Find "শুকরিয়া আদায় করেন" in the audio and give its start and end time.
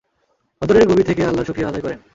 1.47-1.99